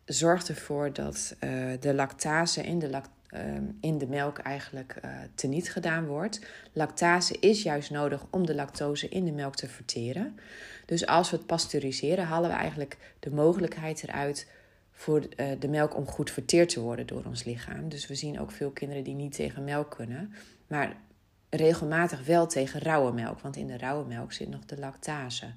[0.04, 2.88] zorgt ervoor dat uh, de lactase in de
[3.30, 5.00] Ehm, in de melk eigenlijk
[5.34, 6.40] teniet gedaan wordt.
[6.72, 10.38] Lactase is juist nodig om de lactose in de melk te verteren.
[10.86, 14.48] Dus als we het pasteuriseren, halen we eigenlijk de mogelijkheid eruit
[14.92, 15.22] voor
[15.58, 17.88] de melk om goed verteerd te worden door ons lichaam.
[17.88, 20.32] Dus we zien ook veel kinderen die niet tegen melk kunnen,
[20.66, 20.96] maar
[21.50, 25.52] regelmatig wel tegen rauwe melk, want in de rauwe melk zit nog de lactase.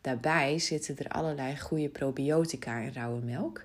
[0.00, 3.64] Daarbij zitten er allerlei goede probiotica in rauwe melk.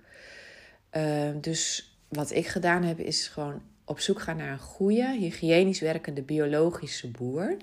[0.97, 5.79] Uh, dus wat ik gedaan heb, is gewoon op zoek gaan naar een goede, hygiënisch
[5.79, 7.57] werkende biologische boer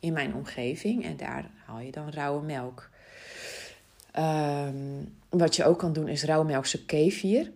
[0.00, 1.04] in mijn omgeving.
[1.04, 2.90] En daar haal je dan rauwe melk.
[4.18, 7.50] Um, wat je ook kan doen is rauwmelkse kefir.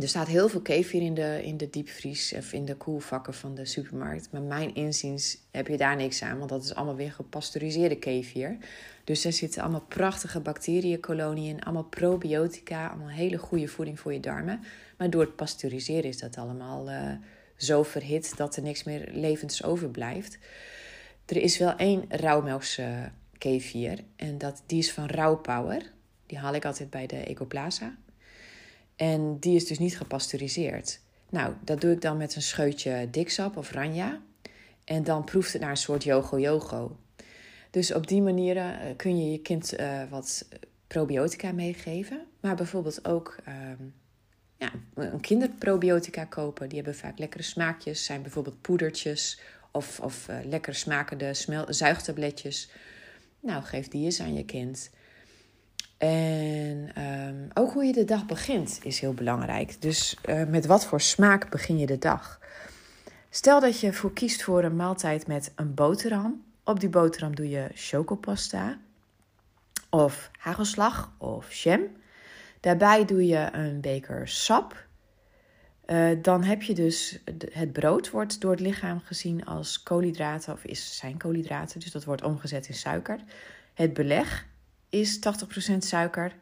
[0.00, 3.54] Er staat heel veel kefir in de, in de diepvries of in de koelvakken van
[3.54, 4.28] de supermarkt.
[4.30, 8.56] Maar mijn inziens heb je daar niks aan, want dat is allemaal weer gepasteuriseerde kefir.
[9.04, 14.20] Dus er zitten allemaal prachtige bacteriënkoloniën in, allemaal probiotica, allemaal hele goede voeding voor je
[14.20, 14.60] darmen.
[14.98, 17.12] Maar door het pasteuriseren is dat allemaal uh,
[17.56, 20.38] zo verhit dat er niks meer levens overblijft.
[21.26, 25.92] Er is wel één rauwmelkse kefir en dat, die is van Rauwpower.
[26.26, 27.96] Die haal ik altijd bij de Ecoplaza.
[28.96, 31.00] En die is dus niet gepasteuriseerd.
[31.30, 34.20] Nou, dat doe ik dan met een scheutje diksap of ranja.
[34.84, 36.96] En dan proeft het naar een soort yogo-yogo.
[37.70, 40.48] Dus op die manier uh, kun je je kind uh, wat
[40.86, 42.26] probiotica meegeven.
[42.40, 43.54] Maar bijvoorbeeld ook uh,
[44.56, 46.68] ja, een kinderprobiotica kopen.
[46.68, 48.04] Die hebben vaak lekkere smaakjes.
[48.04, 49.40] Zijn bijvoorbeeld poedertjes
[49.72, 51.34] of, of uh, lekker smakende
[51.68, 52.70] zuigtabletjes.
[53.40, 54.90] Nou, geef die eens aan je kind.
[55.98, 59.82] En um, ook hoe je de dag begint is heel belangrijk.
[59.82, 62.40] Dus uh, met wat voor smaak begin je de dag?
[63.30, 66.44] Stel dat je voor kiest voor een maaltijd met een boterham.
[66.64, 68.78] Op die boterham doe je chocopasta
[69.90, 71.80] of hagelslag of jam.
[72.60, 74.86] Daarbij doe je een beker sap.
[75.86, 80.64] Uh, dan heb je dus het brood wordt door het lichaam gezien als koolhydraten of
[80.64, 83.18] is zijn koolhydraten, dus dat wordt omgezet in suiker.
[83.74, 84.46] Het beleg
[84.94, 85.18] is
[85.72, 86.32] 80% suiker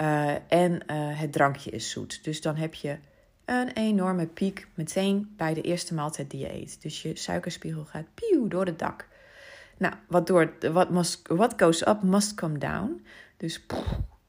[0.00, 0.78] uh, en uh,
[1.20, 2.24] het drankje is zoet.
[2.24, 2.98] Dus dan heb je
[3.44, 6.82] een enorme piek meteen bij de eerste maaltijd die je eet.
[6.82, 9.08] Dus je suikerspiegel gaat pieuw door het dak.
[9.76, 13.06] Nou, wat, door, wat must, what goes up must come down.
[13.36, 13.66] Dus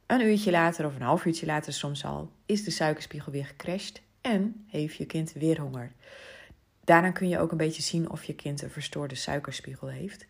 [0.07, 4.01] een uurtje later of een half uurtje later soms al is de suikerspiegel weer gecrashed
[4.21, 5.91] en heeft je kind weer honger.
[6.83, 10.25] Daarna kun je ook een beetje zien of je kind een verstoorde suikerspiegel heeft.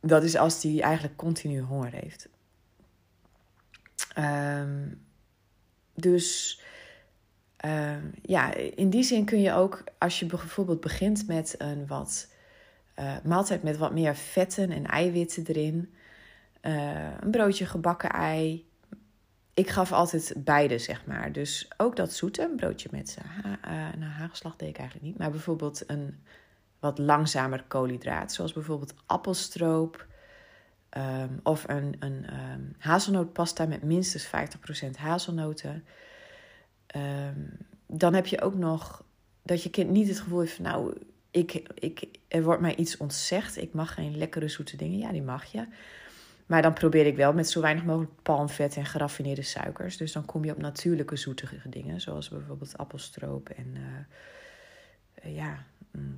[0.00, 2.28] Dat is als die eigenlijk continu honger heeft.
[4.18, 5.06] Um,
[5.94, 6.60] dus
[7.64, 12.28] um, ja, in die zin kun je ook, als je bijvoorbeeld begint met een wat
[12.98, 15.94] uh, maaltijd met wat meer vetten en eiwitten erin,
[16.62, 18.68] uh, een broodje gebakken ei.
[19.54, 21.32] Ik gaf altijd beide, zeg maar.
[21.32, 23.52] Dus ook dat zoete, een broodje met uh,
[23.98, 25.18] nou, hagelslag deed ik eigenlijk niet.
[25.18, 26.22] Maar bijvoorbeeld een
[26.86, 30.06] wat langzamer koolhydraat, zoals bijvoorbeeld appelstroop.
[30.96, 34.30] Um, of een, een um, hazelnootpasta met minstens 50%
[34.96, 35.84] hazelnoten.
[36.96, 39.04] Um, dan heb je ook nog
[39.42, 40.94] dat je kind niet het gevoel heeft van nou,
[41.30, 43.56] ik, ik, er wordt mij iets ontzegd.
[43.56, 44.98] Ik mag geen lekkere zoete dingen.
[44.98, 45.66] Ja, die mag je.
[46.46, 49.96] Maar dan probeer ik wel met zo weinig mogelijk palmvet en geraffineerde suikers.
[49.96, 55.64] Dus dan kom je op natuurlijke zoetige dingen, zoals bijvoorbeeld appelstroop en uh, ja,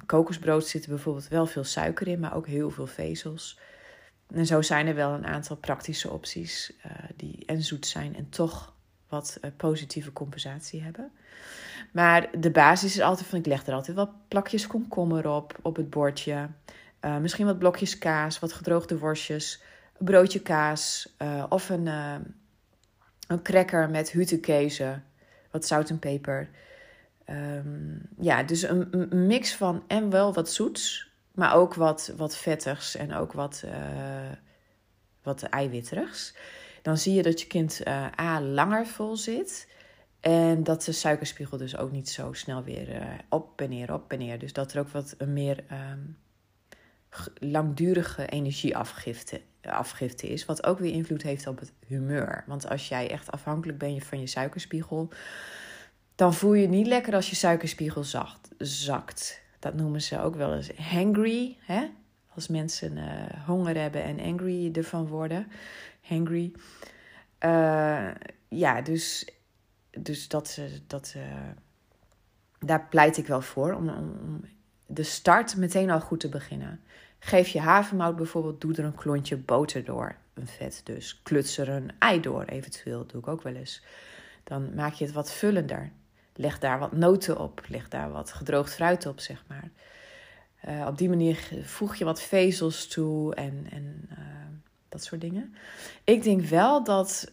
[0.07, 3.59] kokosbrood zit bijvoorbeeld wel veel suiker in, maar ook heel veel vezels.
[4.35, 8.29] En zo zijn er wel een aantal praktische opties uh, die en zoet zijn en
[8.29, 8.75] toch
[9.09, 11.11] wat uh, positieve compensatie hebben.
[11.93, 15.77] Maar de basis is altijd van ik leg er altijd wat plakjes komkommer op, op
[15.77, 16.49] het bordje.
[17.01, 19.63] Uh, misschien wat blokjes kaas, wat gedroogde worstjes,
[19.99, 21.15] een broodje kaas
[21.49, 21.87] of een,
[23.27, 25.05] een cracker met hutekezen,
[25.51, 26.49] wat zout en peper.
[27.31, 32.97] Um, ja, dus een, mix van en wel wat zoets, maar ook wat, wat vettigs
[32.97, 33.65] en ook wat,
[35.23, 36.35] wat eiwitterigs.
[36.83, 37.83] Dan zie je dat je kind
[38.21, 39.67] A langer vol zit.
[40.21, 44.13] En dat de suikerspiegel dus ook niet zo snel weer uh, op en neer, op
[44.13, 44.39] en neer.
[44.39, 45.65] Dus dat er ook wat een meer
[45.95, 46.19] um,
[47.35, 50.45] langdurige energieafgifte afgifte is.
[50.45, 52.45] Wat ook weer invloed heeft op het humeur.
[52.47, 55.09] Want als jij echt afhankelijk bent van je suikerspiegel,
[56.19, 59.41] dan voel je niet lekker als je suikerspiegel zacht, zakt.
[59.59, 61.57] Dat noemen ze ook wel eens hangry.
[61.61, 61.87] Hè?
[62.35, 65.47] Als mensen uh, honger hebben en angry ervan worden.
[66.01, 66.53] Hangry.
[67.45, 68.11] Uh,
[68.49, 69.27] ja, dus
[69.91, 71.23] dus dat, dat, uh,
[72.59, 73.73] daar pleit ik wel voor.
[73.73, 74.41] Om, om,
[74.87, 76.81] de start meteen al goed te beginnen.
[77.19, 80.17] Geef je havermout bijvoorbeeld, doe er een klontje boter door.
[80.35, 81.21] Een vet dus.
[81.23, 83.83] Kluts er een ei door eventueel, doe ik ook wel eens.
[84.45, 85.91] Dan maak je het wat vullender.
[86.39, 87.63] Leg daar wat noten op.
[87.69, 89.71] Leg daar wat gedroogd fruit op, zeg maar.
[90.69, 94.19] Uh, op die manier voeg je wat vezels toe en, en uh,
[94.89, 95.55] dat soort dingen.
[96.05, 97.33] Ik denk wel dat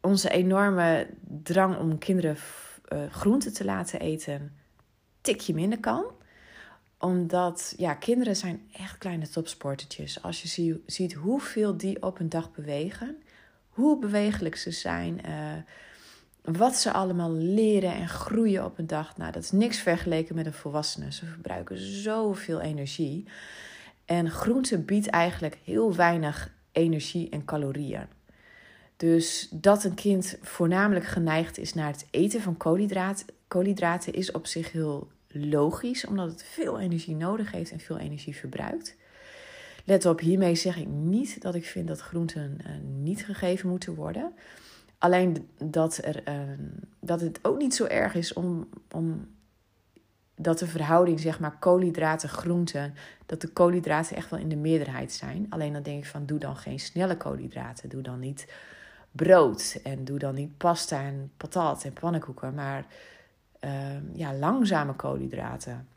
[0.00, 1.08] onze enorme
[1.42, 2.36] drang om kinderen
[2.92, 4.56] uh, groenten te laten eten
[5.20, 6.04] tikje minder kan.
[6.98, 10.22] Omdat ja, kinderen zijn echt kleine topsportertjes.
[10.22, 13.22] Als je zie, ziet hoeveel die op een dag bewegen,
[13.68, 15.20] hoe bewegelijk ze zijn,
[16.42, 19.16] wat ze allemaal leren en groeien op een dag.
[19.16, 21.12] Nou, dat is niks vergeleken met een volwassene.
[21.12, 23.24] Ze verbruiken zoveel energie.
[24.04, 28.06] En groente biedt eigenlijk heel weinig energie en calorieën.
[28.96, 32.56] Dus dat een kind voornamelijk geneigd is naar het eten van
[33.48, 38.36] koolhydraten, is op zich heel logisch, omdat het veel energie nodig heeft en veel energie
[38.36, 38.96] verbruikt.
[39.84, 42.72] Let op, hiermee zeg ik niet dat ik vind dat groenten uh,
[43.02, 44.32] niet gegeven moeten worden.
[45.02, 46.58] Alleen dat, er, uh,
[47.00, 49.28] dat het ook niet zo erg is om, om
[50.34, 52.94] dat de verhouding, zeg maar, koolhydraten, groenten,
[53.26, 55.46] dat de koolhydraten echt wel in de meerderheid zijn.
[55.48, 57.88] Alleen dan denk ik van, doe dan geen snelle koolhydraten.
[57.88, 58.52] Doe dan niet
[59.12, 62.86] brood en doe dan niet pasta en patat en pannenkoeken, maar
[63.60, 65.88] ehm, ja, langzame koolhydraten.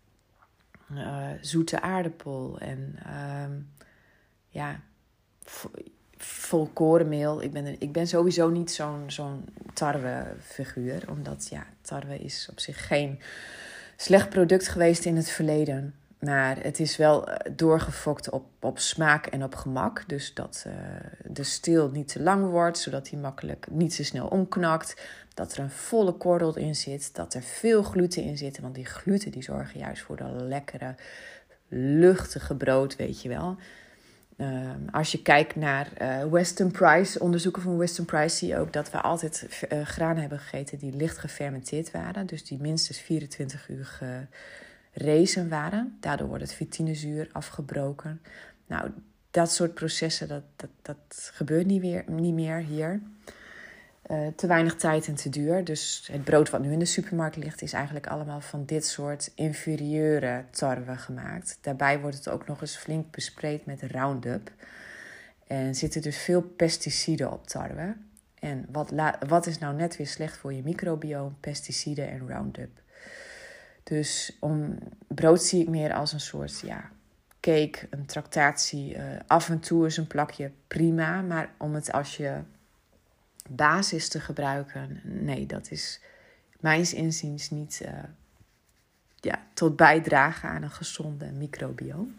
[0.92, 3.56] Uh, zoete aardappel en uh,
[4.48, 4.80] ja,
[6.18, 7.42] volkorenmeel.
[7.42, 12.88] Ik ben, ik ben sowieso niet zo'n zo'n tarwefiguur, omdat ja, tarwe is op zich
[12.88, 13.20] geen
[13.96, 15.94] slecht product geweest in het verleden.
[16.20, 20.04] Maar het is wel eh, doorgefokt op, op smaak en op gemak.
[20.08, 20.74] Dus dat uh,
[21.26, 25.02] de steel niet te lang wordt, zodat hij makkelijk niet te snel omknakt.
[25.34, 28.60] Dat er een volle korrel in zit, dat er veel gluten in zit.
[28.60, 30.96] Want die gluten die zorgen juist voor de lekkere,
[31.68, 33.58] luchtige brood, weet je wel.
[34.38, 38.74] Ehm, als je kijkt naar uh, Western Price, onderzoeken van Western Price, zie je ook
[38.74, 42.26] dat we altijd uh, granen hebben gegeten die licht gefermenteerd waren.
[42.26, 44.00] Dus die minstens 24 uur
[44.94, 45.98] gerezen waren.
[46.00, 48.22] Daardoor wordt het vitinezuur afgebroken.
[48.68, 48.92] Nou,
[49.32, 53.02] dat soort processen, dat, dat, dat gebeurt niet, niet meer hier.
[54.12, 55.64] Uh, te weinig tijd en te duur.
[55.64, 59.32] Dus het brood wat nu in de supermarkt ligt, is eigenlijk allemaal van dit soort
[59.36, 61.58] inferieure tarwe gemaakt.
[61.62, 64.52] Daarbij wordt het ook nog eens flink bespreid met Roundup.
[65.48, 67.96] En zitten dus veel pesticiden op tarwe.
[68.40, 68.94] En wat,
[69.28, 71.38] wat is nou net weer slecht voor je microbioom?
[71.40, 72.82] Pesticiden en Roundup.
[73.84, 74.78] Dus om,
[75.08, 76.90] brood zie ik meer als een soort ja,
[77.40, 78.96] cake, een tractatie.
[78.96, 82.40] Uh, af en toe is een plakje prima, maar om het als je
[83.50, 85.02] basis te gebruiken.
[85.04, 86.02] Nee, dat is
[86.60, 87.90] mijns inziens niet uh,
[89.20, 92.16] ja, tot bijdragen aan een gezonde microbioom.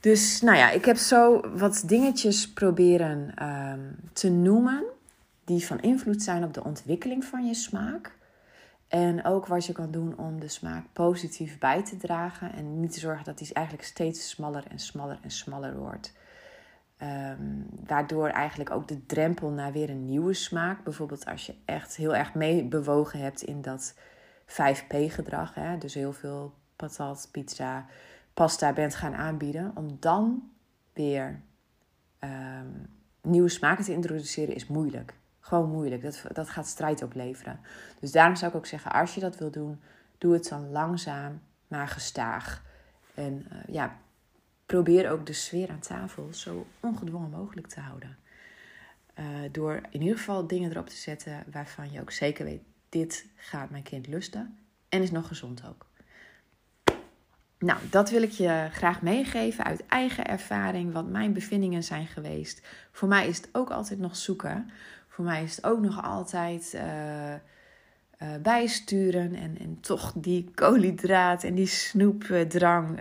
[0.00, 4.84] Dus nou ja, ik heb zo wat dingetjes proberen um, te noemen
[5.44, 8.14] die van invloed zijn op de ontwikkeling van je smaak.
[8.88, 12.52] En ook wat je kan doen om de smaak positief bij te dragen.
[12.52, 16.12] En niet te zorgen dat die eigenlijk steeds smaller en smaller en smaller wordt.
[17.02, 21.96] Um, waardoor eigenlijk ook de drempel naar weer een nieuwe smaak, bijvoorbeeld als je echt
[21.96, 23.94] heel erg meebewogen hebt in dat
[24.46, 27.86] 5P-gedrag, dus heel veel patat, pizza,
[28.34, 30.50] pasta bent gaan aanbieden, om dan
[30.92, 31.40] weer
[32.20, 32.88] um,
[33.22, 35.14] nieuwe smaken te introduceren is moeilijk.
[35.40, 36.02] Gewoon moeilijk.
[36.02, 37.60] Dat, dat gaat strijd opleveren.
[38.00, 39.80] Dus daarom zou ik ook zeggen, als je dat wil doen,
[40.18, 42.62] doe het dan langzaam, maar gestaag.
[43.14, 43.96] En uh, ja,
[44.66, 48.16] probeer ook de sfeer aan tafel zo ongedwongen mogelijk te houden.
[49.18, 53.26] Uh, door in ieder geval dingen erop te zetten waarvan je ook zeker weet: dit
[53.36, 54.58] gaat mijn kind lusten
[54.88, 55.86] en is nog gezond ook.
[57.58, 62.66] Nou, dat wil ik je graag meegeven uit eigen ervaring, wat mijn bevindingen zijn geweest.
[62.92, 64.70] Voor mij is het ook altijd nog zoeken.
[65.08, 67.38] Voor mij is het ook nog altijd uh, uh,
[68.42, 73.00] bijsturen en, en toch die koolhydraat en die snoepdrang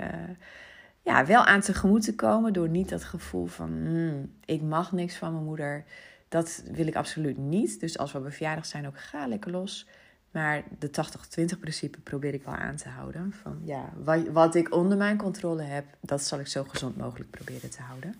[1.05, 5.15] ja, wel aan tegemoet te komen door niet dat gevoel van hmm, ik mag niks
[5.15, 5.83] van mijn moeder.
[6.27, 7.79] Dat wil ik absoluut niet.
[7.79, 9.87] Dus als we verjaardag zijn, ook ga lekker los.
[10.31, 10.89] Maar de
[11.55, 13.33] 80-20 principe probeer ik wel aan te houden.
[13.41, 17.29] Van ja, wat, wat ik onder mijn controle heb, dat zal ik zo gezond mogelijk
[17.29, 18.15] proberen te houden.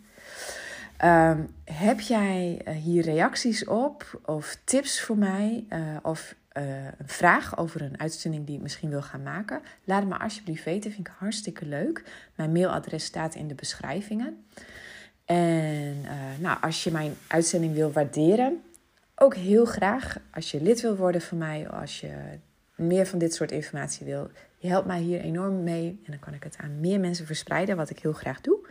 [1.04, 5.66] Um, heb jij eh, hier reacties op of tips voor mij?
[5.70, 9.99] Uh, of uh, een vraag over een uitzending die ik misschien wil gaan maken, laat
[9.99, 10.91] het me alsjeblieft weten.
[10.91, 12.03] Vind ik hartstikke leuk.
[12.36, 14.45] Mijn mailadres staat in de beschrijvingen.
[15.26, 18.64] En uh, nou, als je mijn uitzending wil waarderen,
[19.16, 20.18] ook heel graag.
[20.32, 22.14] Als je lid wil worden van mij, als je
[22.76, 26.01] meer van dit soort informatie wil, je helpt mij hier enorm mee.
[26.06, 28.68] En dan kan ik het aan meer mensen verspreiden, wat ik heel graag doe.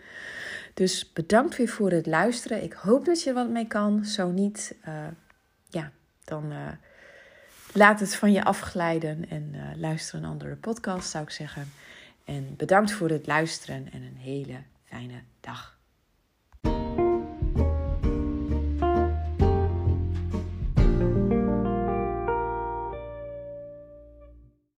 [0.74, 2.62] Dus bedankt weer voor het luisteren.
[2.62, 4.05] Ik hoop dat je er wat mee kan.
[4.05, 4.95] Zo niet, uh,
[5.68, 5.91] ja,
[6.24, 6.53] dan
[7.75, 11.72] laat het van je afglijden en uh, luister een andere podcast, zou ik zeggen.
[12.25, 15.74] En bedankt voor het luisteren en een hele fijne dag.